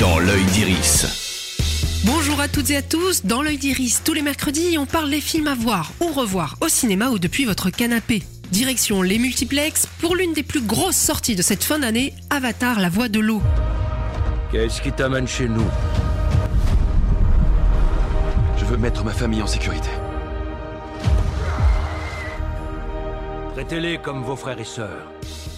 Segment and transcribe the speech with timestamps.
[0.00, 2.00] dans l'œil d'Iris.
[2.06, 5.20] Bonjour à toutes et à tous, dans l'œil d'Iris, tous les mercredis, on parle des
[5.20, 8.22] films à voir ou revoir au cinéma ou depuis votre canapé.
[8.50, 12.88] Direction les multiplex pour l'une des plus grosses sorties de cette fin d'année, Avatar, la
[12.88, 13.42] voix de l'eau.
[14.50, 15.66] Qu'est-ce qui t'amène chez nous?
[18.56, 19.90] Je veux mettre ma famille en sécurité.
[23.52, 25.12] Traitez-les comme vos frères et sœurs.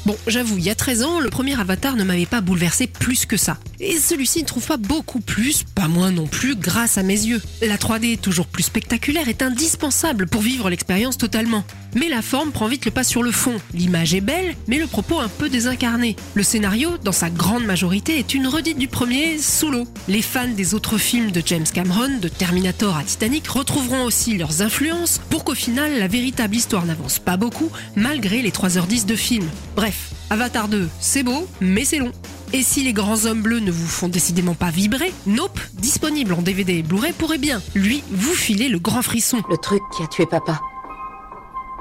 [0.05, 3.25] Bon, j'avoue, il y a 13 ans, le premier Avatar ne m'avait pas bouleversé plus
[3.25, 3.57] que ça.
[3.85, 7.43] Et celui-ci ne trouve pas beaucoup plus, pas moins non plus, grâce à mes yeux.
[7.63, 11.65] La 3D, toujours plus spectaculaire, est indispensable pour vivre l'expérience totalement.
[11.97, 13.57] Mais la forme prend vite le pas sur le fond.
[13.75, 16.15] L'image est belle, mais le propos un peu désincarné.
[16.35, 19.89] Le scénario, dans sa grande majorité, est une redite du premier sous l'eau.
[20.07, 24.63] Les fans des autres films de James Cameron, de Terminator à Titanic, retrouveront aussi leurs
[24.63, 29.49] influences pour qu'au final, la véritable histoire n'avance pas beaucoup, malgré les 3h10 de film.
[29.75, 32.13] Bref, Avatar 2, c'est beau, mais c'est long.
[32.55, 36.43] Et si les grands hommes bleus ne vous font décidément pas vibrer, Nope, disponible en
[36.43, 39.43] DVD et Blu-ray, pourrait bien, lui, vous filer le grand frisson.
[39.49, 40.61] Le truc qui a tué papa.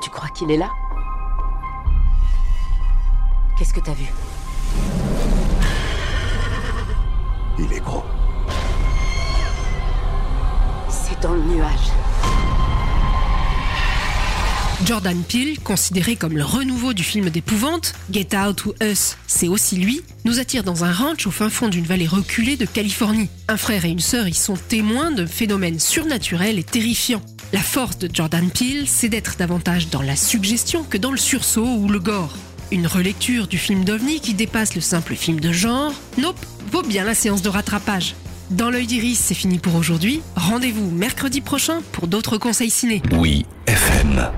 [0.02, 0.70] Tu crois qu'il est là?
[3.58, 4.06] Qu'est-ce que t'as vu?
[7.60, 8.04] Il est gros.
[10.90, 11.92] C'est dans le nuage.
[14.86, 19.78] Jordan Peele, considéré comme le renouveau du film d'épouvante, Get Out ou Us, c'est aussi
[19.78, 23.30] lui, nous attire dans un ranch au fin fond d'une vallée reculée de Californie.
[23.48, 27.22] Un frère et une sœur y sont témoins de phénomènes surnaturels et terrifiants.
[27.54, 31.68] La force de Jordan Peele, c'est d'être davantage dans la suggestion que dans le sursaut
[31.68, 32.36] ou le gore.
[32.72, 37.04] Une relecture du film d'OVNI qui dépasse le simple film de genre, nope, vaut bien
[37.04, 38.16] la séance de rattrapage.
[38.50, 40.22] Dans l'œil d'Iris, c'est fini pour aujourd'hui.
[40.36, 43.02] Rendez-vous mercredi prochain pour d'autres conseils ciné.
[43.14, 44.30] Oui, FM.